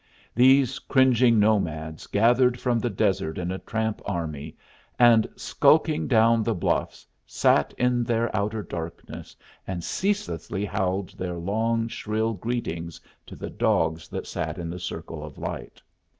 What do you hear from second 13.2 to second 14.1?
to the dogs